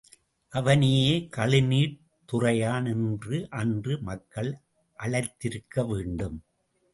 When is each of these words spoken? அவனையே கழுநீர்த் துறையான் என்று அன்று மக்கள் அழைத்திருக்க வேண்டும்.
அவனையே 0.53 1.27
கழுநீர்த் 1.37 1.99
துறையான் 2.31 2.87
என்று 2.87 3.47
அன்று 3.49 3.99
மக்கள் 4.01 4.51
அழைத்திருக்க 4.99 5.85
வேண்டும். 5.87 6.37